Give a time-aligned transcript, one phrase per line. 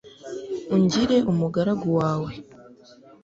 [0.75, 2.31] ungire umugaragu wawe